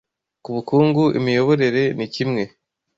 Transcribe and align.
Ku 0.43 0.49
bukungu 0.55 1.03
imiyoborere 1.19 1.83
ni 1.97 2.07
kimwe 2.13 2.43